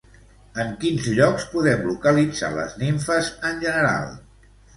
[0.61, 4.11] En quins llocs podem localitzar les nimfes en general?